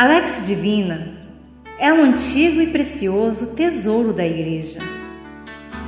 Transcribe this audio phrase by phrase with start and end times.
[0.00, 1.08] Alex Divina
[1.78, 4.78] é um antigo e precioso tesouro da Igreja.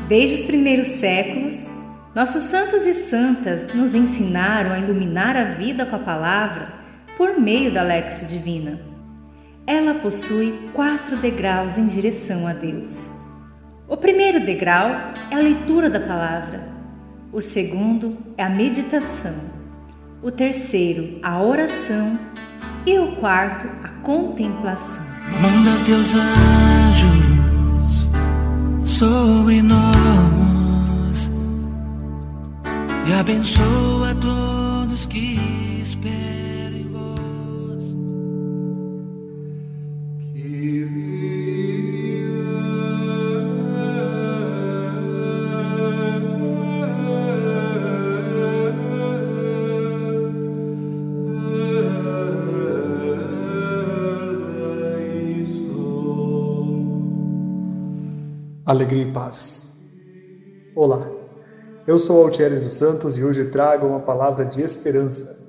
[0.07, 1.67] Desde os primeiros séculos,
[2.15, 6.75] nossos santos e santas nos ensinaram a iluminar a vida com a palavra
[7.17, 8.79] por meio da Lexio Divina.
[9.67, 13.09] Ela possui quatro degraus em direção a Deus.
[13.89, 14.91] O primeiro degrau
[15.31, 16.69] é a leitura da palavra,
[17.33, 19.37] o segundo é a meditação,
[20.23, 22.19] o terceiro, a oração
[22.85, 23.69] e o quarto,
[24.03, 25.03] contemplação.
[25.41, 27.23] Manda teus anjos
[28.85, 31.31] sobre nós
[33.09, 35.62] e abençoa todos que
[58.73, 59.99] Alegria e paz.
[60.75, 61.07] Olá,
[61.87, 65.47] eu sou Altieres dos Santos e hoje trago uma palavra de esperança.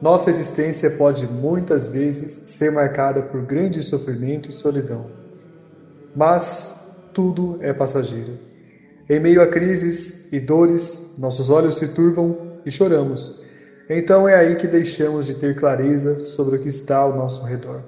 [0.00, 5.10] Nossa existência pode muitas vezes ser marcada por grande sofrimento e solidão,
[6.16, 8.38] mas tudo é passageiro.
[9.06, 13.42] Em meio a crises e dores, nossos olhos se turvam e choramos.
[13.86, 17.82] Então é aí que deixamos de ter clareza sobre o que está ao nosso redor.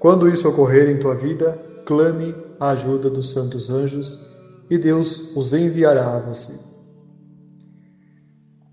[0.00, 4.28] Quando isso ocorrer em tua vida, clame a ajuda dos santos anjos
[4.70, 6.68] e Deus os enviará a você.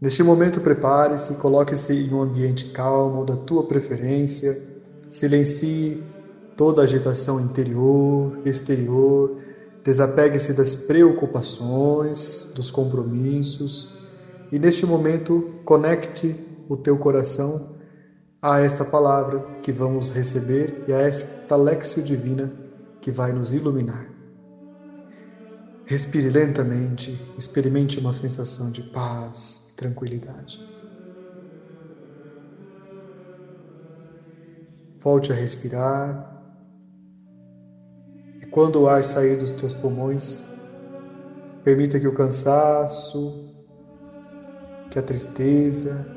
[0.02, 4.56] Neste momento, prepare-se coloque-se em um ambiente calmo, da tua preferência.
[5.09, 6.03] Silencie
[6.58, 9.38] toda a agitação interior, exterior.
[9.83, 14.00] Desapegue-se das preocupações, dos compromissos.
[14.52, 16.36] E neste momento, conecte
[16.67, 17.73] o teu coração
[18.41, 22.52] a esta palavra que vamos receber e a esta lexio divina
[23.05, 24.03] que vai nos iluminar.
[25.85, 30.59] Respire lentamente, experimente uma sensação de paz e tranquilidade.
[34.99, 36.33] Volte a respirar.
[38.41, 40.66] E quando o ar sair dos teus pulmões,
[41.63, 43.53] permita que o cansaço,
[44.89, 46.07] que a tristeza,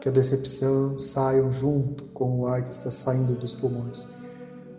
[0.00, 4.21] que a decepção saiam junto com o ar que está saindo dos pulmões.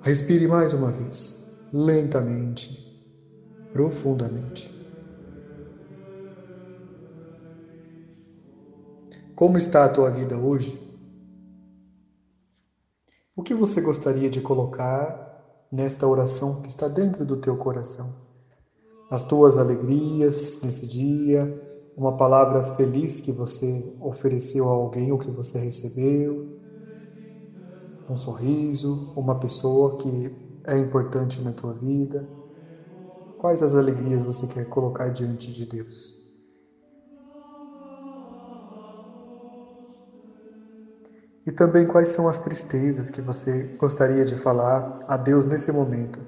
[0.03, 2.93] Respire mais uma vez, lentamente,
[3.71, 4.69] profundamente.
[9.33, 10.77] Como está a tua vida hoje?
[13.33, 18.13] O que você gostaria de colocar nesta oração que está dentro do teu coração?
[19.09, 21.45] As tuas alegrias nesse dia,
[21.95, 26.61] uma palavra feliz que você ofereceu a alguém ou que você recebeu,
[28.13, 30.31] um sorriso, uma pessoa que
[30.67, 32.31] é importante na tua vida?
[33.37, 36.17] Quais as alegrias você quer colocar diante de Deus?
[41.45, 46.27] E também quais são as tristezas que você gostaria de falar a Deus nesse momento?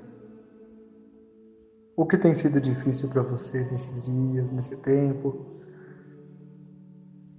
[1.95, 5.41] O que tem sido difícil para você nesses dias, nesse tempo?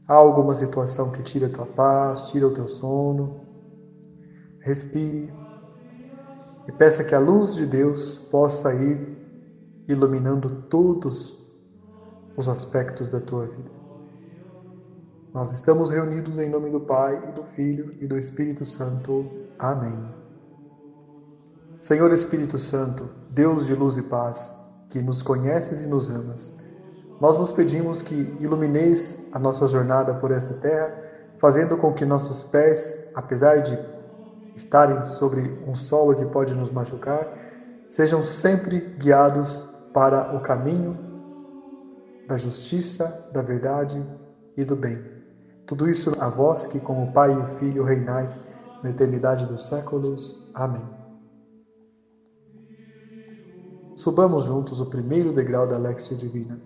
[0.09, 3.46] Há alguma situação que tira a tua paz, tira o teu sono?
[4.67, 5.33] Respire
[6.67, 9.17] e peça que a luz de Deus possa ir
[9.87, 11.53] iluminando todos
[12.37, 13.71] os aspectos da tua vida.
[15.33, 19.31] Nós estamos reunidos em nome do Pai, e do Filho e do Espírito Santo.
[19.57, 19.97] Amém.
[21.79, 26.59] Senhor Espírito Santo, Deus de luz e paz, que nos conheces e nos amas,
[27.21, 30.93] nós vos pedimos que ilumineis a nossa jornada por esta terra,
[31.39, 33.96] fazendo com que nossos pés, apesar de
[34.57, 37.31] estarem sobre um solo que pode nos machucar,
[37.89, 40.99] sejam sempre guiados para o caminho
[42.27, 44.03] da justiça, da verdade
[44.57, 44.99] e do bem.
[45.67, 48.49] Tudo isso a vós que, como Pai e Filho, reinais
[48.83, 50.51] na eternidade dos séculos.
[50.55, 50.83] Amém.
[53.97, 56.61] Subamos juntos o primeiro degrau da Lexio Divina,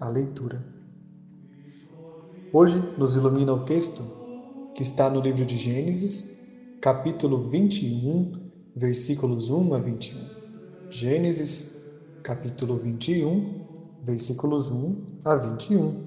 [0.00, 0.64] a leitura.
[2.52, 4.02] Hoje nos ilumina o texto
[4.74, 6.43] que está no livro de Gênesis,
[6.84, 10.20] capítulo 21, versículos 1 a 21.
[10.90, 16.04] Gênesis, capítulo 21, versículos 1 a 21.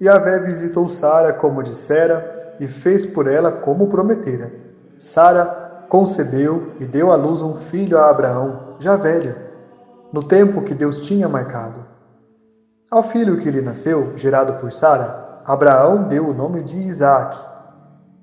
[0.00, 4.52] E Avé visitou Sara como dissera e fez por ela como prometera.
[5.00, 9.34] Sara concebeu e deu à luz um filho a Abraão, já velho,
[10.12, 11.84] no tempo que Deus tinha marcado.
[12.88, 17.34] Ao filho que lhe nasceu, gerado por Sara, Abraão deu o nome de Isaac.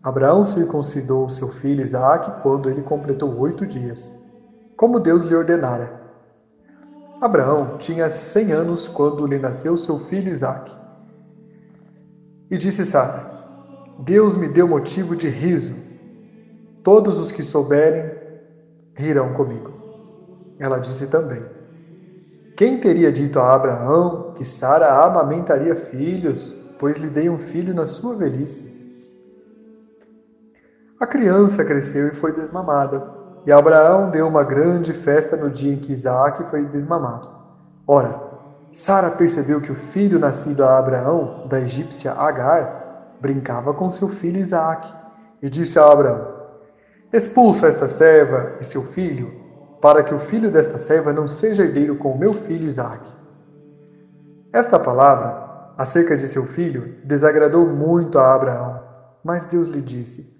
[0.03, 4.31] Abraão circuncidou seu filho Isaac quando ele completou oito dias,
[4.77, 5.91] como Deus lhe ordenara.
[7.19, 10.71] Abraão tinha cem anos quando lhe nasceu seu filho Isaac.
[12.51, 13.25] E disse Sara:
[13.97, 15.73] Deus me deu motivo de riso.
[16.83, 18.11] Todos os que souberem
[18.93, 19.73] rirão comigo.
[20.59, 21.43] Ela disse também:
[22.55, 27.85] Quem teria dito a Abraão que Sara amamentaria filhos, pois lhe dei um filho na
[27.85, 28.75] sua velhice?
[30.99, 35.77] A criança cresceu e foi desmamada, e Abraão deu uma grande festa no dia em
[35.77, 37.29] que Isaac foi desmamado.
[37.85, 38.19] Ora,
[38.71, 44.39] Sara percebeu que o filho nascido a Abraão, da egípcia Agar, brincava com seu filho
[44.39, 44.91] Isaac,
[45.41, 46.27] e disse a Abraão:
[47.13, 49.31] Expulsa esta serva e seu filho,
[49.81, 53.05] para que o filho desta serva não seja herdeiro com o meu filho Isaac.
[54.51, 55.44] Esta palavra,
[55.77, 58.81] acerca de seu filho, desagradou muito a Abraão,
[59.23, 60.35] mas Deus lhe disse: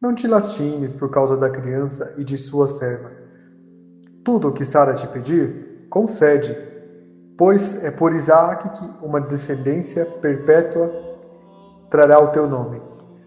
[0.00, 3.10] não te lastimes por causa da criança e de sua serva.
[4.24, 6.56] Tudo o que Sara te pedir, concede,
[7.36, 10.90] pois é por Isaac que uma descendência perpétua
[11.90, 12.80] trará o teu nome.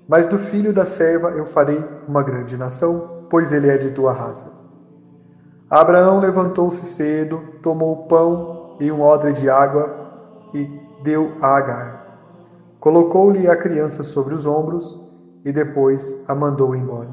[0.08, 4.12] Mas do filho da serva eu farei uma grande nação, pois ele é de tua
[4.12, 4.52] raça.
[5.70, 12.04] Abraão levantou-se cedo, tomou pão e um odre de água e deu a Agar.
[12.80, 15.12] Colocou-lhe a criança sobre os ombros
[15.46, 17.10] e depois a mandou embora.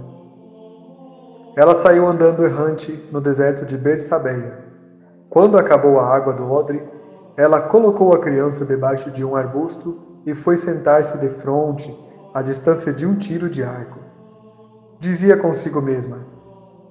[1.56, 4.58] Ela saiu andando errante no deserto de Bersabeia.
[5.28, 6.82] Quando acabou a água do odre,
[7.36, 11.92] ela colocou a criança debaixo de um arbusto e foi sentar-se de frente,
[12.32, 13.98] à distância de um tiro de arco.
[15.00, 16.18] Dizia consigo mesma: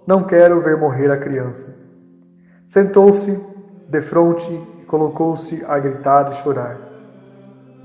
[0.06, 1.74] Não quero ver morrer a criança.
[2.68, 3.32] Sentou-se
[3.88, 4.52] de frente
[4.82, 6.89] e colocou-se a gritar e chorar.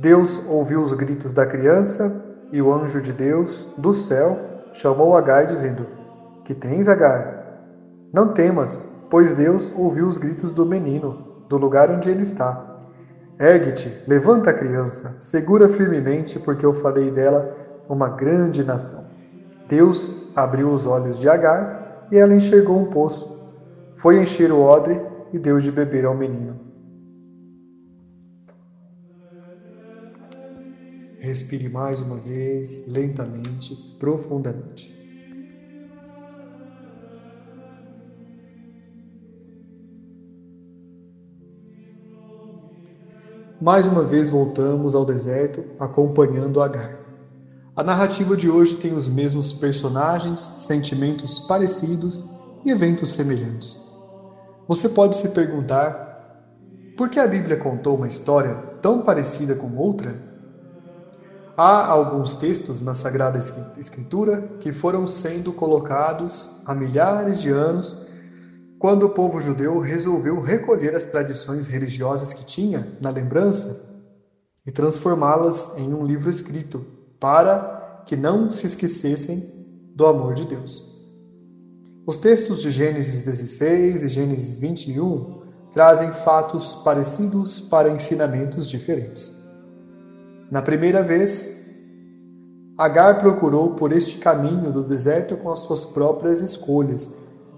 [0.05, 4.39] Deus ouviu os gritos da criança e o anjo de Deus, do céu,
[4.75, 5.87] chamou Agar, dizendo:
[6.45, 7.63] Que tens, Agar?
[8.13, 12.77] Não temas, pois Deus ouviu os gritos do menino, do lugar onde ele está.
[13.41, 17.57] Ergue-te, levanta a criança, segura firmemente, porque eu farei dela
[17.89, 19.07] uma grande nação.
[19.71, 23.51] Deus abriu os olhos de Agar e ela enxergou um poço.
[23.97, 25.01] Foi encher o odre
[25.33, 26.64] e deu de beber ao menino.
[31.25, 34.95] Respire mais uma vez, lentamente, profundamente.
[43.59, 46.95] Mais uma vez voltamos ao deserto acompanhando Agar.
[47.75, 52.23] A narrativa de hoje tem os mesmos personagens, sentimentos parecidos
[52.67, 53.79] e eventos semelhantes.
[54.69, 56.45] Você pode se perguntar
[56.99, 60.34] por que a Bíblia contou uma história tão parecida com outra
[61.57, 63.39] Há alguns textos na Sagrada
[63.79, 68.05] Escritura que foram sendo colocados há milhares de anos
[68.77, 73.95] quando o povo judeu resolveu recolher as tradições religiosas que tinha na lembrança
[74.67, 76.85] e transformá-las em um livro escrito
[77.21, 79.41] para que não se esquecessem
[79.95, 80.93] do amor de Deus.
[82.05, 85.43] Os textos de Gênesis 16 e Gênesis 21
[85.73, 89.44] trazem fatos parecidos para ensinamentos diferentes.
[90.55, 91.65] Na primeira vez,
[92.79, 97.11] Agar procurou por este caminho do deserto com as suas próprias escolhas,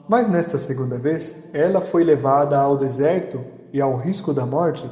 [0.09, 4.91] mas nesta segunda vez, ela foi levada ao deserto e ao risco da morte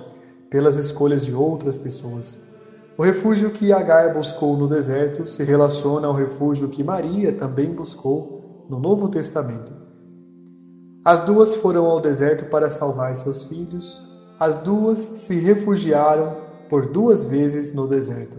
[0.50, 2.52] pelas escolhas de outras pessoas.
[2.98, 8.66] O refúgio que Agar buscou no deserto se relaciona ao refúgio que Maria também buscou
[8.68, 9.72] no Novo Testamento.
[11.02, 13.98] As duas foram ao deserto para salvar seus filhos,
[14.38, 16.43] as duas se refugiaram
[16.74, 18.36] por duas vezes no deserto.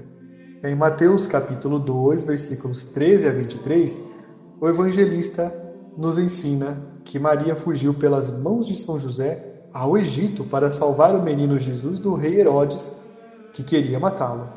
[0.62, 4.26] Em Mateus capítulo 2, versículos 13 a 23,
[4.60, 5.50] o evangelista
[5.98, 6.76] nos ensina
[7.06, 11.98] que Maria fugiu pelas mãos de São José ao Egito para salvar o menino Jesus
[11.98, 13.06] do rei Herodes,
[13.54, 14.50] que queria matá-lo.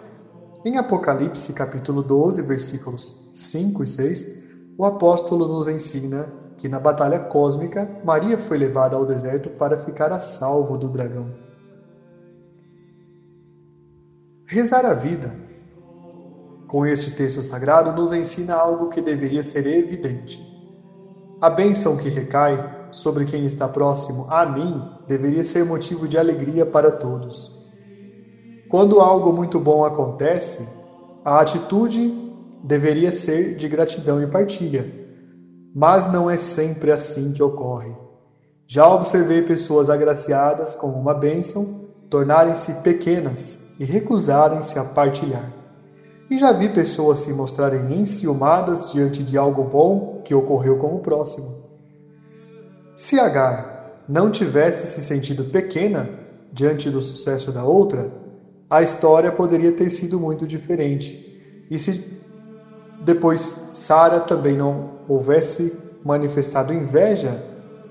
[0.64, 4.26] Em Apocalipse capítulo 12, versículos 5 e 6,
[4.76, 10.10] o apóstolo nos ensina que na batalha cósmica Maria foi levada ao deserto para ficar
[10.10, 11.47] a salvo do dragão.
[14.50, 15.36] Rezar a vida
[16.68, 20.40] com este texto sagrado nos ensina algo que deveria ser evidente.
[21.38, 26.64] A bênção que recai sobre quem está próximo a mim deveria ser motivo de alegria
[26.64, 27.68] para todos.
[28.70, 30.66] Quando algo muito bom acontece,
[31.22, 32.10] a atitude
[32.64, 34.90] deveria ser de gratidão e partilha,
[35.74, 37.94] mas não é sempre assim que ocorre.
[38.66, 41.66] Já observei pessoas agraciadas com uma bênção
[42.08, 45.52] tornarem-se pequenas e recusarem-se a partilhar.
[46.30, 50.98] E já vi pessoas se mostrarem enciumadas diante de algo bom que ocorreu com o
[50.98, 51.46] próximo.
[52.94, 56.08] Se Agar não tivesse se sentido pequena
[56.52, 58.10] diante do sucesso da outra,
[58.68, 61.66] a história poderia ter sido muito diferente.
[61.70, 62.18] E se
[63.02, 65.72] depois Sara também não houvesse
[66.04, 67.42] manifestado inveja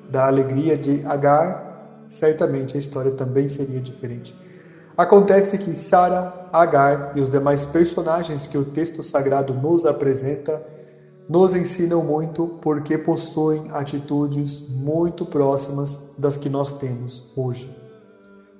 [0.09, 4.35] da alegria de Agar, certamente a história também seria diferente.
[4.97, 10.59] Acontece que Sara, Agar e os demais personagens que o texto sagrado nos apresenta
[11.29, 17.69] nos ensinam muito porque possuem atitudes muito próximas das que nós temos hoje.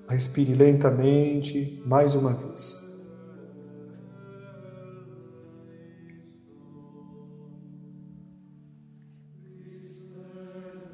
[0.08, 2.86] Respire lentamente, mais uma vez.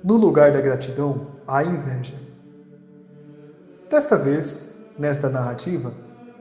[0.04, 2.16] No lugar da gratidão, há inveja.
[3.90, 5.92] Desta vez, nesta narrativa,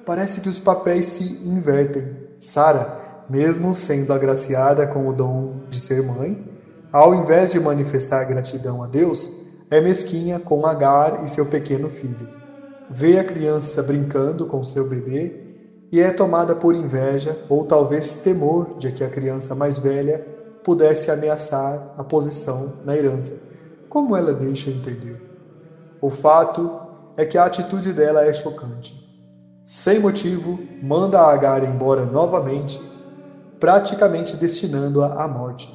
[0.05, 2.17] parece que os papéis se invertem.
[2.39, 6.45] Sara, mesmo sendo agraciada com o dom de ser mãe,
[6.93, 12.29] ao invés de manifestar gratidão a Deus, é mesquinha com Agar e seu pequeno filho.
[12.91, 15.35] Vê a criança brincando com seu bebê
[15.91, 20.19] e é tomada por inveja ou talvez temor de que a criança mais velha
[20.63, 23.53] pudesse ameaçar a posição na herança
[23.93, 25.21] como ela deixa entender.
[26.01, 26.81] O fato
[27.17, 29.01] é que a atitude dela é chocante.
[29.65, 32.81] Sem motivo, manda a Agar embora novamente,
[33.61, 35.73] praticamente destinando-a à morte.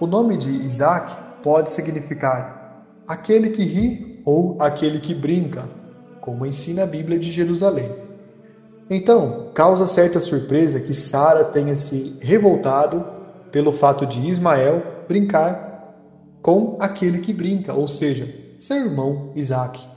[0.00, 5.68] O nome de Isaac pode significar aquele que ri ou aquele que brinca,
[6.20, 7.90] como ensina a Bíblia de Jerusalém.
[8.88, 13.04] Então, causa certa surpresa que Sara tenha se revoltado
[13.50, 15.94] pelo fato de Ismael brincar
[16.40, 19.95] com aquele que brinca, ou seja, seu irmão Isaac.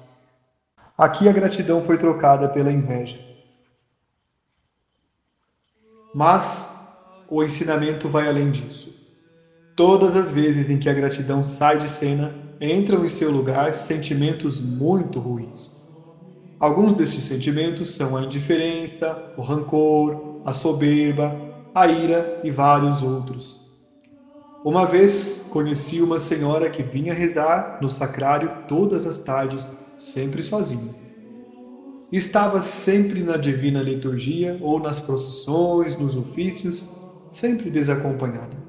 [1.00, 3.18] Aqui a gratidão foi trocada pela inveja.
[6.14, 6.68] Mas
[7.30, 8.94] o ensinamento vai além disso.
[9.78, 14.60] Todas as vezes em que a gratidão sai de cena, entram em seu lugar sentimentos
[14.60, 15.70] muito ruins.
[16.60, 21.34] Alguns destes sentimentos são a indiferença, o rancor, a soberba,
[21.74, 23.62] a ira e vários outros.
[24.66, 30.96] Uma vez conheci uma senhora que vinha rezar no sacrário todas as tardes, sempre sozinha.
[32.12, 36.90] Estava sempre na divina liturgia ou nas procissões, nos ofícios,
[37.30, 38.64] sempre desacompanhada.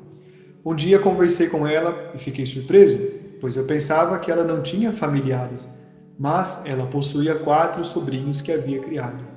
[0.65, 3.07] Um dia conversei com ela e fiquei surpreso,
[3.41, 5.75] pois eu pensava que ela não tinha familiares,
[6.19, 9.31] mas ela possuía quatro sobrinhos que havia criado.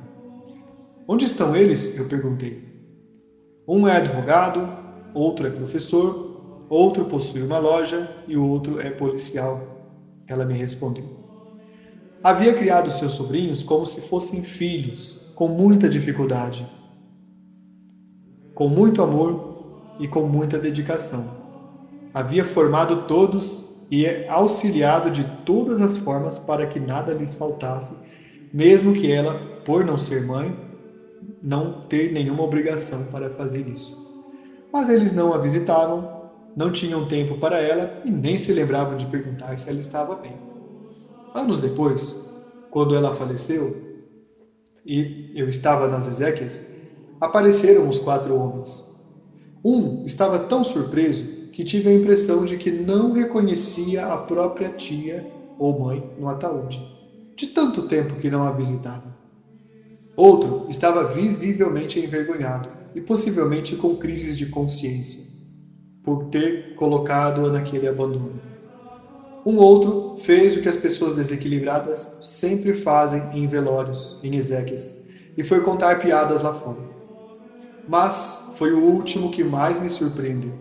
[1.08, 1.96] Onde estão eles?
[1.96, 2.64] Eu perguntei.
[3.68, 4.74] Um é advogado,
[5.14, 6.24] outro é professor
[6.70, 9.70] outro possui uma loja e o outro é policial.
[10.28, 11.23] Ela me respondeu.
[12.24, 16.74] Havia criado seus sobrinhos como se fossem filhos, com muita dificuldade,
[18.53, 19.42] com muito amor
[20.00, 21.38] e com muita dedicação.
[22.13, 28.00] Havia formado todos e auxiliado de todas as formas para que nada lhes faltasse,
[28.53, 30.60] mesmo que ela, por não ser mãe,
[31.42, 34.01] não ter nenhuma obrigação para fazer isso.
[34.72, 36.12] Mas eles não a visitavam
[36.56, 40.52] não tinham tempo para ela e nem se lembravam de perguntar se ela estava bem.
[41.34, 42.16] Anos depois,
[42.70, 43.75] quando ela faleceu
[44.86, 46.62] e eu estava nas Ezequias,
[47.20, 48.94] apareceram os quatro homens.
[49.66, 55.25] Um estava tão surpreso que tive a impressão de que não reconhecia a própria tia
[55.58, 56.80] ou mãe no ataúde,
[57.36, 59.16] de tanto tempo que não a visitava.
[60.16, 65.24] Outro estava visivelmente envergonhado e possivelmente com crises de consciência
[66.04, 68.52] por ter colocado-a naquele abandono.
[69.46, 75.04] Um outro fez o que as pessoas desequilibradas sempre fazem em velórios, em Ezequias,
[75.38, 76.80] e foi contar piadas lá fora.
[77.88, 80.54] Mas foi o último que mais me surpreendeu.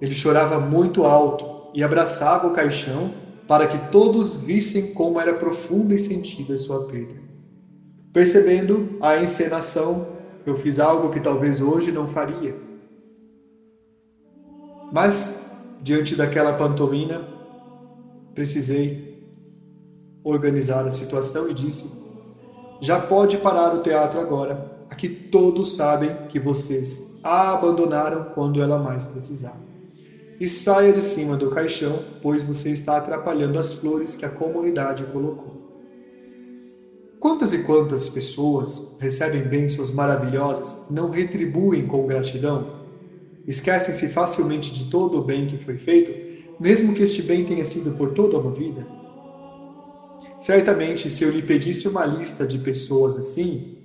[0.00, 3.12] Ele chorava muito alto e abraçava o caixão
[3.48, 7.20] para que todos vissem como era profunda e sentida sua perda.
[8.12, 10.06] Percebendo a encenação,
[10.46, 12.68] eu fiz algo que talvez hoje não faria
[14.90, 17.28] mas, diante daquela pantomina,
[18.38, 19.18] precisei
[20.22, 22.04] organizar a situação e disse:
[22.80, 24.78] Já pode parar o teatro agora.
[24.88, 29.66] Aqui todos sabem que vocês a abandonaram quando ela mais precisava.
[30.38, 35.02] E saia de cima do caixão, pois você está atrapalhando as flores que a comunidade
[35.12, 35.58] colocou.
[37.18, 42.78] Quantas e quantas pessoas recebem bênçãos maravilhosas, não retribuem com gratidão?
[43.44, 46.27] Esquecem-se facilmente de todo o bem que foi feito,
[46.58, 48.86] mesmo que este bem tenha sido por toda uma vida?
[50.40, 53.78] Certamente, se eu lhe pedisse uma lista de pessoas assim,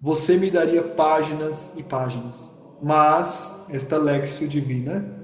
[0.00, 2.50] você me daria páginas e páginas.
[2.82, 5.16] Mas esta lexio divina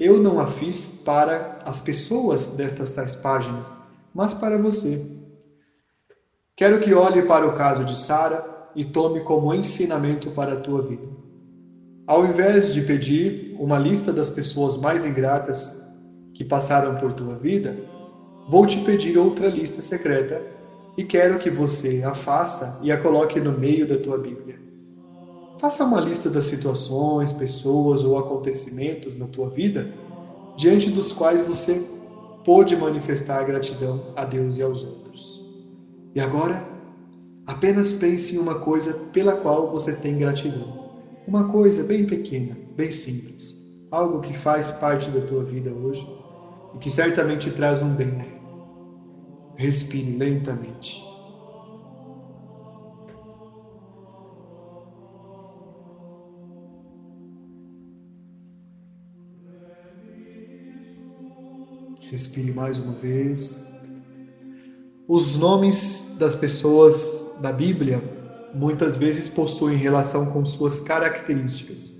[0.00, 3.70] eu não a fiz para as pessoas destas tais páginas,
[4.14, 5.04] mas para você.
[6.54, 10.82] Quero que olhe para o caso de Sara e tome como ensinamento para a tua
[10.82, 11.06] vida.
[12.06, 15.87] Ao invés de pedir uma lista das pessoas mais ingratas
[16.38, 17.76] que passaram por tua vida,
[18.48, 20.40] vou te pedir outra lista secreta
[20.96, 24.56] e quero que você a faça e a coloque no meio da tua Bíblia.
[25.58, 29.90] Faça uma lista das situações, pessoas ou acontecimentos na tua vida
[30.56, 31.84] diante dos quais você
[32.44, 35.44] pôde manifestar gratidão a Deus e aos outros.
[36.14, 36.64] E agora,
[37.48, 40.86] apenas pense em uma coisa pela qual você tem gratidão.
[41.26, 46.17] Uma coisa bem pequena, bem simples, algo que faz parte da tua vida hoje
[46.74, 48.38] e que certamente traz um bem nela.
[49.56, 51.02] Respire lentamente.
[62.10, 63.68] Respire mais uma vez.
[65.06, 68.02] Os nomes das pessoas da Bíblia
[68.54, 71.94] muitas vezes possuem relação com suas características.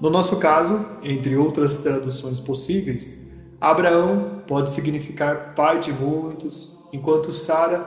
[0.00, 3.23] No nosso caso, entre outras traduções possíveis,
[3.64, 7.78] Abraão pode significar pai de muitos, enquanto Sara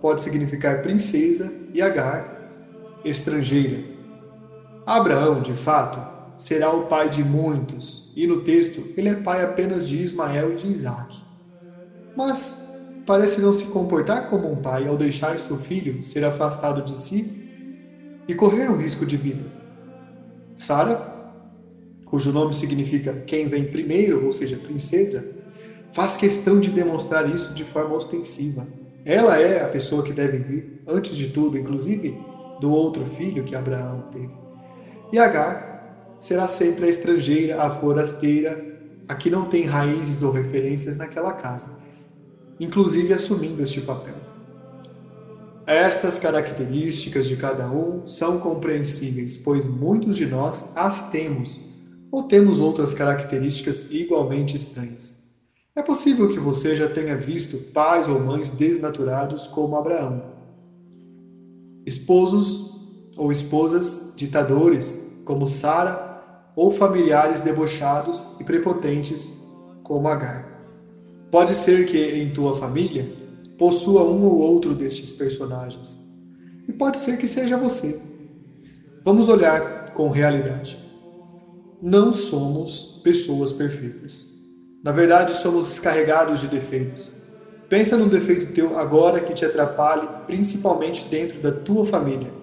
[0.00, 3.80] pode significar princesa e Agar, estrangeira.
[4.84, 6.00] Abraão, de fato,
[6.36, 10.56] será o pai de muitos, e no texto ele é pai apenas de Ismael e
[10.56, 11.24] de Isaac.
[12.16, 12.52] Mas
[13.06, 17.24] parece não se comportar como um pai ao deixar seu filho ser afastado de si
[18.26, 19.44] e correr um risco de vida.
[20.56, 21.19] Sara,
[22.10, 25.24] cujo nome significa quem vem primeiro, ou seja, princesa,
[25.92, 28.66] faz questão de demonstrar isso de forma ostensiva.
[29.04, 32.18] Ela é a pessoa que deve vir, antes de tudo, inclusive
[32.60, 34.34] do outro filho que Abraão teve.
[35.12, 38.62] E Agar será sempre a estrangeira, a forasteira,
[39.08, 41.78] a que não tem raízes ou referências naquela casa,
[42.60, 44.14] inclusive assumindo este papel.
[45.66, 51.69] Estas características de cada um são compreensíveis, pois muitos de nós as temos,
[52.10, 55.20] ou temos outras características igualmente estranhas.
[55.74, 60.20] É possível que você já tenha visto pais ou mães desnaturados como Abraão,
[61.86, 62.68] esposos
[63.16, 65.98] ou esposas ditadores como Sara
[66.56, 69.32] ou familiares debochados e prepotentes
[69.84, 70.44] como Agar.
[71.30, 73.08] Pode ser que em tua família
[73.56, 76.10] possua um ou outro destes personagens.
[76.68, 78.00] E pode ser que seja você.
[79.04, 80.89] Vamos olhar com realidade.
[81.82, 84.26] Não somos pessoas perfeitas.
[84.84, 87.10] Na verdade, somos carregados de defeitos.
[87.68, 92.34] Pensa num defeito teu agora que te atrapalhe, principalmente dentro da tua família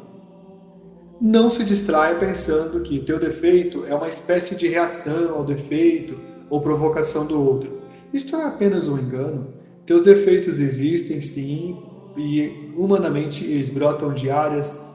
[1.19, 6.62] não se distraia pensando que teu defeito é uma espécie de reação ao defeito ou
[6.62, 7.76] provocação do outro.
[8.13, 9.52] Isto é apenas um engano.
[9.86, 11.82] Teus defeitos existem sim
[12.15, 14.86] e humanamente eles brotam de áreas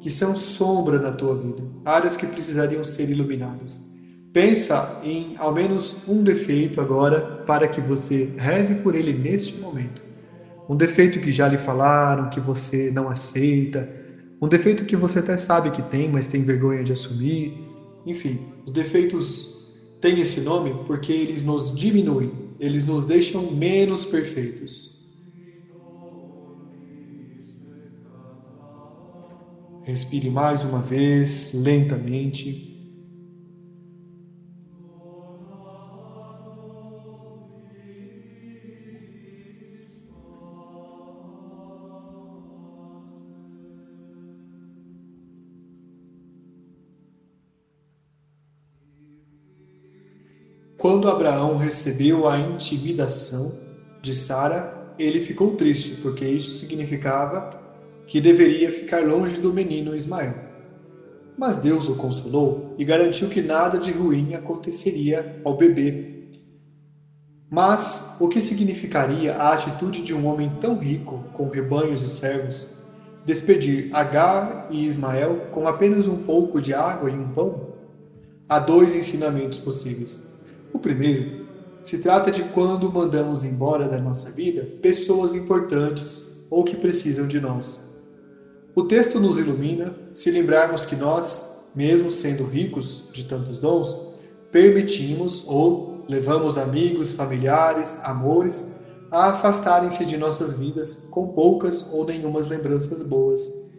[0.00, 3.91] que são sombra na tua vida, áreas que precisariam ser iluminadas.
[4.32, 10.02] Pensa em ao menos um defeito agora para que você reze por ele neste momento.
[10.68, 13.88] Um defeito que já lhe falaram, que você não aceita,
[14.40, 17.54] um defeito que você até sabe que tem, mas tem vergonha de assumir.
[18.04, 19.50] Enfim, os defeitos
[20.00, 24.92] têm esse nome porque eles nos diminuem, eles nos deixam menos perfeitos.
[29.82, 32.58] Respire mais uma vez, lentamente.
[51.02, 53.52] Quando Abraão recebeu a intimidação
[54.00, 57.50] de Sara, ele ficou triste, porque isso significava
[58.06, 60.36] que deveria ficar longe do menino Ismael.
[61.36, 66.28] Mas Deus o consolou e garantiu que nada de ruim aconteceria ao bebê.
[67.50, 72.76] Mas o que significaria a atitude de um homem tão rico, com rebanhos e servos,
[73.26, 77.72] despedir Agar e Ismael com apenas um pouco de água e um pão?
[78.48, 80.30] Há dois ensinamentos possíveis.
[80.72, 81.46] O primeiro
[81.82, 87.40] se trata de quando mandamos embora da nossa vida pessoas importantes ou que precisam de
[87.40, 87.92] nós.
[88.74, 93.94] O texto nos ilumina se lembrarmos que nós, mesmo sendo ricos de tantos dons,
[94.50, 98.80] permitimos ou levamos amigos, familiares, amores
[99.10, 103.70] a afastarem-se de nossas vidas com poucas ou nenhumas lembranças boas.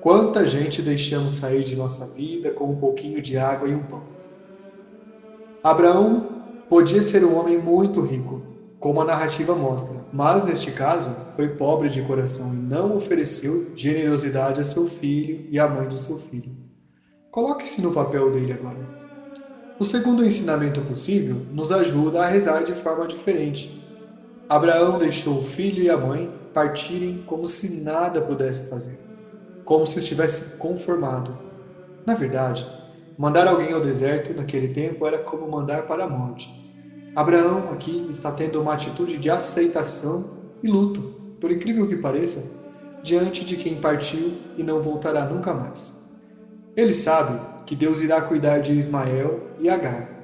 [0.00, 4.17] Quanta gente deixamos sair de nossa vida com um pouquinho de água e um pão.
[5.62, 8.40] Abraão podia ser um homem muito rico,
[8.78, 14.60] como a narrativa mostra, mas neste caso foi pobre de coração e não ofereceu generosidade
[14.60, 16.56] a seu filho e à mãe de seu filho.
[17.30, 18.88] Coloque-se no papel dele agora.
[19.80, 23.92] O segundo ensinamento possível nos ajuda a rezar de forma diferente.
[24.48, 28.98] Abraão deixou o filho e a mãe partirem como se nada pudesse fazer,
[29.64, 31.36] como se estivesse conformado.
[32.06, 32.77] Na verdade,
[33.18, 36.48] mandar alguém ao deserto naquele tempo era como mandar para a morte.
[37.16, 41.02] Abraão aqui está tendo uma atitude de aceitação e luto,
[41.40, 42.56] por incrível que pareça,
[43.02, 46.08] diante de quem partiu e não voltará nunca mais.
[46.76, 50.16] Ele sabe que Deus irá cuidar de Ismael e Agar.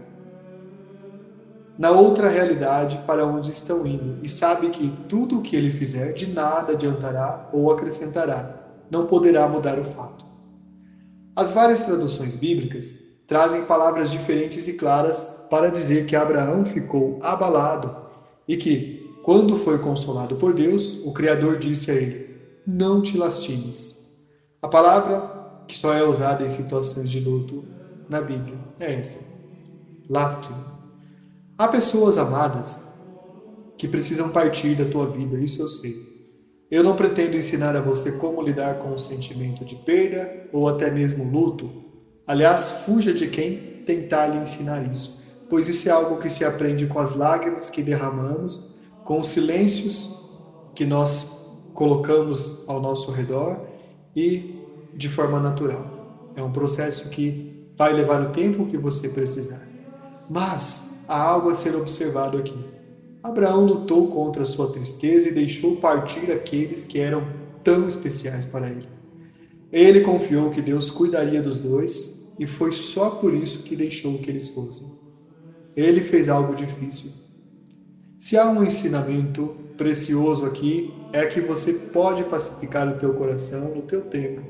[1.77, 6.13] Na outra realidade para onde estão indo, e sabe que tudo o que ele fizer
[6.13, 8.55] de nada adiantará ou acrescentará,
[8.89, 10.24] não poderá mudar o fato.
[11.37, 17.97] As várias traduções bíblicas trazem palavras diferentes e claras para dizer que Abraão ficou abalado
[18.47, 22.25] e que, quando foi consolado por Deus, o Criador disse a ele:
[22.67, 23.97] Não te lastimes.
[24.63, 25.29] A palavra
[25.67, 27.69] que só é usada em situações de luto
[28.09, 29.27] na Bíblia é essa:
[30.09, 30.73] lástima.
[31.59, 32.89] Há pessoas amadas
[33.79, 36.14] que precisam partir da tua vida, isso eu sei.
[36.75, 40.91] Eu não pretendo ensinar a você como lidar com o sentimento de perda ou até
[40.91, 41.71] mesmo luto.
[42.27, 45.17] Aliás, fuja de quem tentar lhe ensinar isso,
[45.49, 48.61] pois isso é algo que se aprende com as lágrimas que derramamos
[49.05, 50.11] com os silêncios
[50.75, 51.25] que nós
[51.73, 53.57] colocamos ao nosso redor
[54.17, 54.43] e
[54.97, 56.33] de forma natural.
[56.35, 59.65] É um processo que vai levar o tempo que você precisar.
[60.29, 62.74] Mas há algo a ser observado aqui.
[63.25, 67.27] Abraão lutou contra a sua tristeza e deixou partir aqueles que eram
[67.65, 68.89] tão especiais para ele.
[69.73, 74.31] Ele confiou que Deus cuidaria dos dois e foi só por isso que deixou que
[74.31, 74.89] eles fossem.
[75.77, 77.13] Ele fez algo difícil,
[78.19, 83.83] se há um ensinamento precioso aqui, é que você pode pacificar o teu coração no
[83.83, 84.43] teu tempo.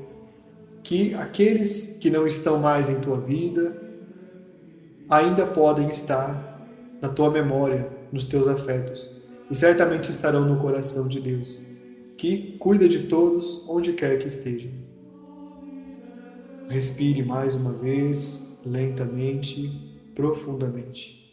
[0.83, 3.75] Que aqueles que não estão mais em tua vida
[5.09, 6.45] ainda podem estar
[7.01, 11.59] na tua memória, nos teus afetos, e certamente estarão no coração de Deus,
[12.17, 14.71] que cuida de todos onde quer que estejam.
[16.69, 19.69] Respire mais uma vez, lentamente,
[20.15, 21.25] profundamente.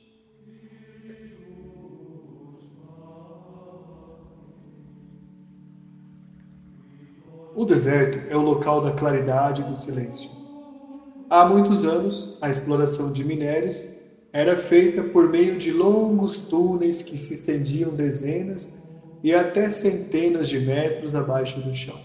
[7.54, 10.28] O deserto é o local da claridade e do silêncio.
[11.30, 14.01] Há muitos anos, a exploração de minérios
[14.32, 18.74] era feita por meio de longos túneis que se estendiam dezenas
[19.22, 22.02] e até centenas de metros abaixo do chão.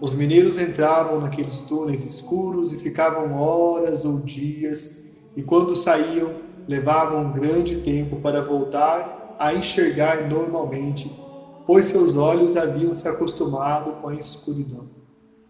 [0.00, 4.98] Os mineiros entravam naqueles túneis escuros e ficavam horas ou dias,
[5.36, 11.16] e quando saíam, levavam um grande tempo para voltar a enxergar normalmente
[11.64, 14.90] pois seus olhos haviam se acostumado com a escuridão.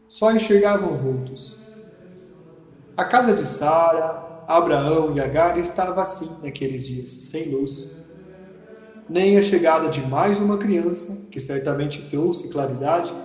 [0.09, 1.63] Só enxergavam vultos.
[2.97, 4.23] A casa de Sara,
[4.57, 7.93] Abraão e Agar estava assim naqueles dias, sem luz.
[9.09, 13.17] Nem a chegada de mais uma criança, que certamente trouxe claridade,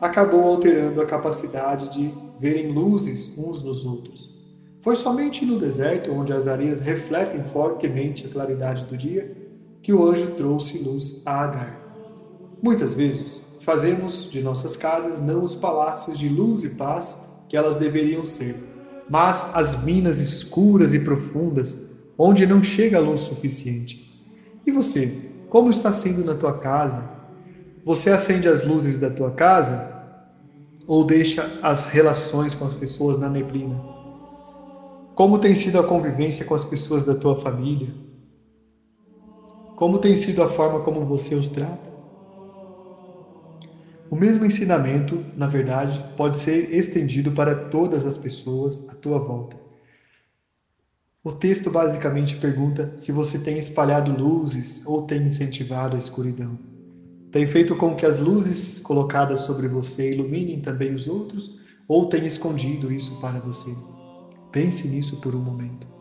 [0.00, 4.30] acabou alterando a capacidade de verem luzes uns nos outros.
[4.82, 9.30] Foi somente no deserto, onde as areias refletem fortemente a claridade do dia,
[9.82, 11.78] que o anjo trouxe luz a Agar.
[12.62, 17.76] Muitas vezes, fazemos de nossas casas não os palácios de luz e paz que elas
[17.76, 18.69] deveriam ser,
[19.10, 24.00] mas as minas escuras e profundas onde não chega a luz suficiente.
[24.64, 25.12] E você,
[25.48, 27.10] como está sendo na tua casa?
[27.84, 29.84] Você acende as luzes da tua casa
[30.86, 33.82] ou deixa as relações com as pessoas na neblina?
[35.16, 37.92] Como tem sido a convivência com as pessoas da tua família?
[39.74, 41.89] Como tem sido a forma como você os trata?
[44.10, 49.56] O mesmo ensinamento, na verdade, pode ser estendido para todas as pessoas à tua volta.
[51.22, 56.58] O texto basicamente pergunta se você tem espalhado luzes ou tem incentivado a escuridão.
[57.30, 61.54] Tem feito com que as luzes colocadas sobre você iluminem também os outros
[61.86, 63.72] ou tem escondido isso para você?
[64.50, 65.99] Pense nisso por um momento.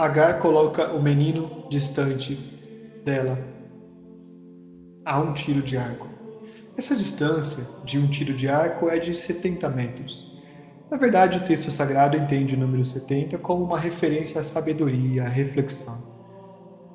[0.00, 2.34] Agar coloca o menino distante
[3.04, 3.38] dela,
[5.04, 6.08] a um tiro de arco.
[6.74, 10.26] Essa distância de um tiro de arco é de 70 metros.
[10.90, 15.28] Na verdade, o texto sagrado entende o número 70 como uma referência à sabedoria, à
[15.28, 16.02] reflexão.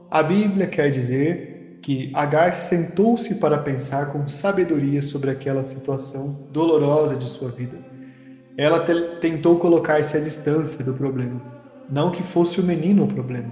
[0.10, 7.16] A Bíblia quer dizer que Agar sentou-se para pensar com sabedoria sobre aquela situação dolorosa
[7.16, 7.86] de sua vida.
[8.58, 8.80] Ela
[9.22, 11.55] tentou colocar-se à distância do problema,
[11.90, 13.52] não que fosse o menino o problema.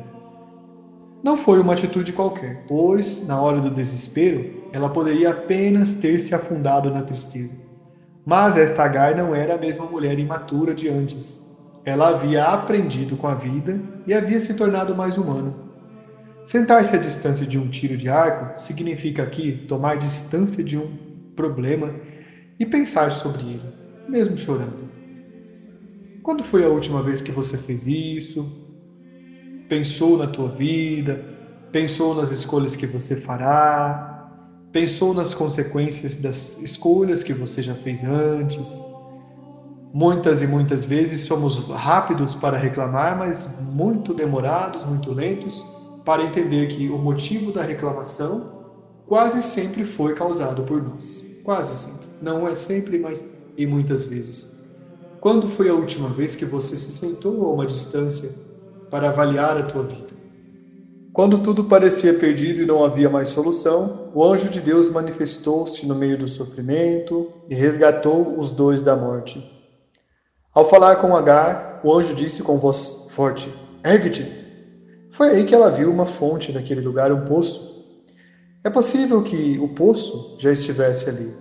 [1.23, 6.35] Não foi uma atitude qualquer, pois, na hora do desespero, ela poderia apenas ter se
[6.35, 7.55] afundado na tristeza.
[8.25, 11.43] Mas esta Agar não era a mesma mulher imatura de antes.
[11.85, 15.53] Ela havia aprendido com a vida e havia se tornado mais humana.
[16.45, 20.97] Sentar-se à distância de um tiro de arco significa aqui tomar distância de um
[21.35, 21.93] problema
[22.59, 23.73] e pensar sobre ele,
[24.07, 24.92] mesmo chorando.
[26.23, 28.51] Quando foi a última vez que você fez isso?
[29.67, 31.21] pensou na tua vida,
[31.71, 33.99] pensou nas escolhas que você fará,
[34.71, 38.85] pensou nas consequências das escolhas que você já fez antes.
[39.93, 45.67] Muitas e muitas vezes somos rápidos para reclamar, mas muito demorados, muito lentos
[46.03, 48.43] para entender que o motivo da reclamação
[49.05, 51.25] quase sempre foi causado por nós.
[51.43, 52.07] Quase sempre.
[52.21, 53.23] Não é sempre, mas
[53.57, 54.52] e muitas vezes.
[55.23, 58.29] Quando foi a última vez que você se sentou a uma distância
[58.91, 60.13] para avaliar a tua vida.
[61.13, 65.95] Quando tudo parecia perdido e não havia mais solução, o anjo de Deus manifestou-se no
[65.95, 69.41] meio do sofrimento e resgatou os dois da morte.
[70.53, 73.47] Ao falar com Agar, o anjo disse com voz forte:
[73.81, 74.29] Ergue-te.
[75.09, 77.81] Foi aí que ela viu uma fonte naquele lugar, um poço.
[78.61, 81.33] É possível que o poço já estivesse ali,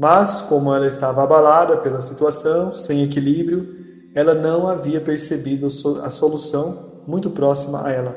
[0.00, 3.76] mas, como ela estava abalada pela situação, sem equilíbrio,
[4.14, 8.16] ela não havia percebido a solução muito próxima a ela.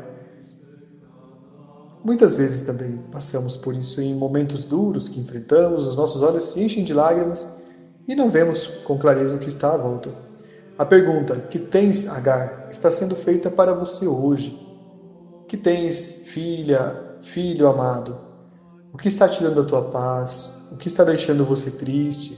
[2.02, 6.64] Muitas vezes também passamos por isso em momentos duros que enfrentamos, os nossos olhos se
[6.64, 7.64] enchem de lágrimas
[8.08, 10.10] e não vemos com clareza o que está à volta.
[10.78, 14.58] A pergunta que tens, Agar, está sendo feita para você hoje.
[15.50, 18.18] Que tens, filha, filho amado?
[18.94, 20.63] O que está tirando a tua paz?
[20.74, 22.38] O que está deixando você triste?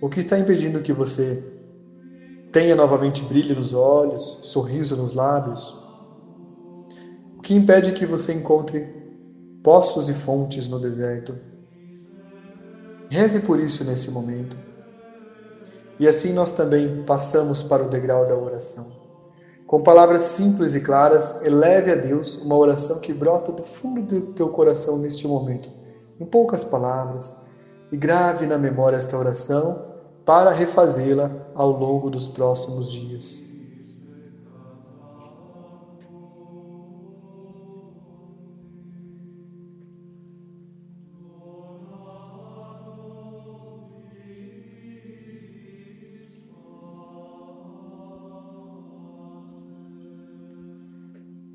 [0.00, 1.60] O que está impedindo que você
[2.50, 5.76] tenha novamente brilho nos olhos, sorriso nos lábios.
[7.36, 8.88] O que impede que você encontre
[9.62, 11.36] poços e fontes no deserto?
[13.10, 14.56] Reze por isso nesse momento.
[15.98, 18.86] E assim nós também passamos para o degrau da oração.
[19.66, 24.32] Com palavras simples e claras, eleve a Deus uma oração que brota do fundo do
[24.32, 25.68] teu coração neste momento,
[26.18, 27.49] em poucas palavras,
[27.90, 29.90] e grave na memória esta oração
[30.24, 33.50] para refazê-la ao longo dos próximos dias.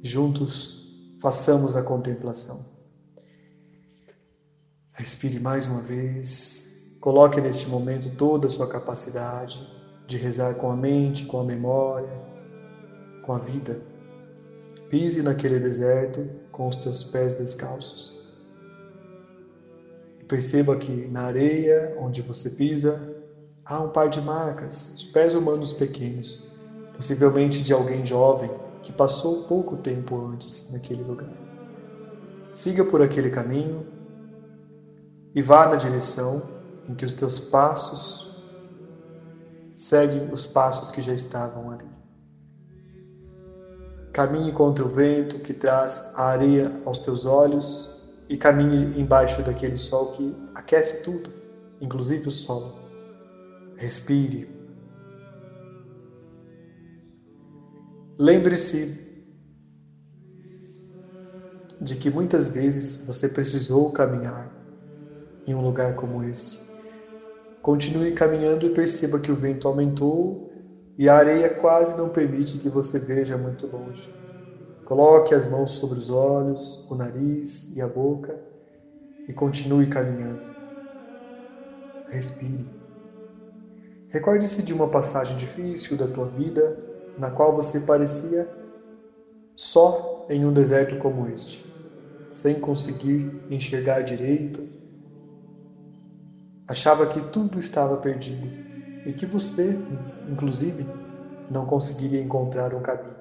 [0.02, 2.75] Juntos, façamos a contemplação.
[5.06, 9.72] Respire mais uma vez Coloque neste momento toda a sua capacidade
[10.08, 12.20] de rezar com a mente, com a memória,
[13.24, 13.80] com a vida.
[14.90, 18.36] Pise naquele deserto com os teus pés descalços.
[20.20, 23.00] E perceba que na areia onde você pisa
[23.64, 26.48] há um par de marcas de pés humanos pequenos,
[26.96, 28.50] possivelmente de alguém jovem
[28.82, 31.30] que passou pouco tempo antes naquele lugar.
[32.52, 33.94] Siga por aquele caminho
[35.36, 36.42] e vá na direção
[36.88, 38.42] em que os teus passos
[39.76, 41.90] seguem os passos que já estavam ali.
[44.14, 49.76] Caminhe contra o vento que traz a areia aos teus olhos e caminhe embaixo daquele
[49.76, 51.30] sol que aquece tudo,
[51.82, 52.80] inclusive o sol.
[53.76, 54.48] Respire.
[58.18, 59.04] Lembre-se
[61.82, 64.55] de que muitas vezes você precisou caminhar
[65.46, 66.76] em um lugar como esse.
[67.62, 70.52] Continue caminhando e perceba que o vento aumentou
[70.98, 74.14] e a areia quase não permite que você veja muito longe.
[74.86, 78.40] Coloque as mãos sobre os olhos, o nariz e a boca
[79.28, 80.42] e continue caminhando.
[82.08, 82.66] Respire.
[84.10, 86.78] Recorde-se de uma passagem difícil da tua vida
[87.18, 88.48] na qual você parecia
[89.56, 91.66] só em um deserto como este,
[92.30, 94.68] sem conseguir enxergar direito,
[96.68, 98.48] achava que tudo estava perdido
[99.06, 99.78] e que você,
[100.30, 100.86] inclusive,
[101.50, 103.16] não conseguiria encontrar um caminho.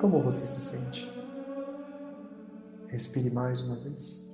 [0.00, 1.08] Como você se sente?
[2.88, 4.30] Respire mais uma vez.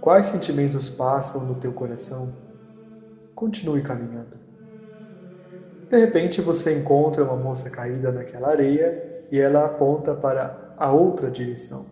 [0.00, 2.32] Quais sentimentos passam no teu coração?
[3.34, 4.40] Continue caminhando.
[5.90, 8.96] De repente você encontra uma moça caída naquela areia
[9.30, 11.90] e ela aponta para a outra direção.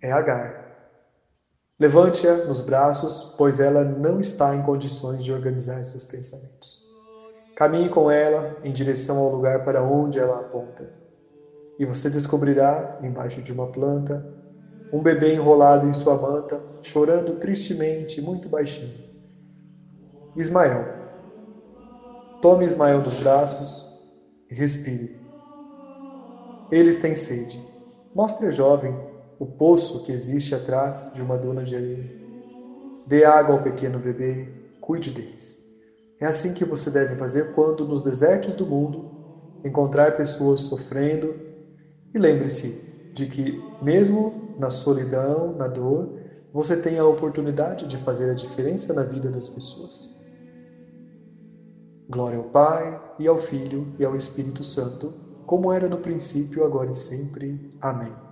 [0.00, 0.65] É Agar.
[1.78, 6.86] Levante-a nos braços, pois ela não está em condições de organizar seus pensamentos.
[7.54, 10.90] Caminhe com ela em direção ao lugar para onde ela aponta.
[11.78, 14.26] E você descobrirá, embaixo de uma planta,
[14.90, 19.04] um bebê enrolado em sua manta, chorando tristemente, muito baixinho.
[20.34, 20.82] Ismael.
[22.40, 23.86] Tome Ismael nos braços
[24.50, 25.20] e respire.
[26.70, 27.62] Eles têm sede.
[28.14, 28.96] Mostre a jovem
[29.38, 32.10] o poço que existe atrás de uma duna de areia.
[33.06, 34.48] Dê água ao pequeno bebê,
[34.80, 35.64] cuide deles.
[36.20, 39.10] É assim que você deve fazer quando, nos desertos do mundo,
[39.64, 41.34] encontrar pessoas sofrendo.
[42.14, 46.18] E lembre-se de que, mesmo na solidão, na dor,
[46.52, 50.16] você tem a oportunidade de fazer a diferença na vida das pessoas.
[52.08, 55.12] Glória ao Pai, e ao Filho, e ao Espírito Santo,
[55.44, 57.70] como era no princípio, agora e sempre.
[57.80, 58.25] Amém.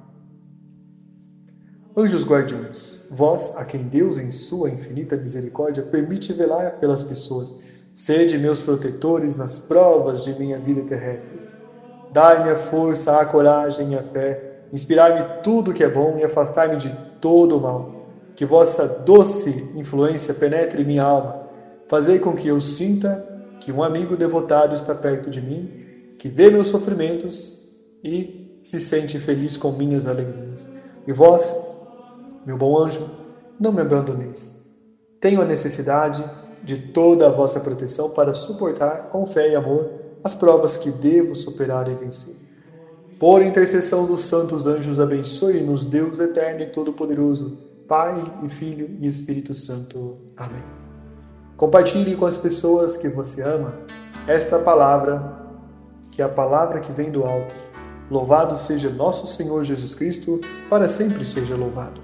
[1.97, 7.61] Anjos guardiões, vós, a quem Deus, em sua infinita misericórdia, permite velar pelas pessoas,
[7.93, 11.39] sede meus protetores nas provas de minha vida terrestre.
[12.11, 16.25] Dai-me a força, a coragem e a fé, inspirai-me tudo o que é bom e
[16.25, 18.09] afastai-me de todo o mal.
[18.35, 21.47] Que vossa doce influência penetre minha alma.
[21.87, 23.25] Fazei com que eu sinta
[23.61, 25.71] que um amigo devotado está perto de mim,
[26.19, 30.75] que vê meus sofrimentos e se sente feliz com minhas alegrias.
[31.07, 31.74] E vós,
[32.47, 33.09] meu bom anjo,
[33.59, 34.65] não me abandoneis.
[35.21, 36.25] Tenho a necessidade
[36.63, 39.91] de toda a vossa proteção para suportar com fé e amor
[40.23, 42.35] as provas que devo superar e vencer.
[43.19, 49.55] Por intercessão dos santos anjos, abençoe-nos Deus eterno e todo-poderoso, Pai e Filho e Espírito
[49.55, 50.19] Santo.
[50.37, 50.63] Amém.
[51.57, 53.73] Compartilhe com as pessoas que você ama
[54.27, 55.39] esta palavra,
[56.11, 57.55] que é a palavra que vem do alto.
[58.11, 62.04] Louvado seja nosso Senhor Jesus Cristo, para sempre seja louvado.